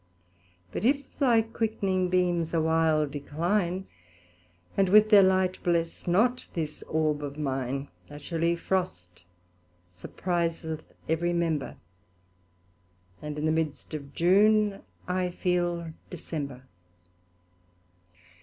[0.71, 3.85] But if thy quickening beams a while decline,
[4.75, 9.21] And with their light bless not this Orb of mine, A chilly frost
[9.87, 11.77] surpriseth every member,
[13.21, 16.63] And in the midst of June I feel December.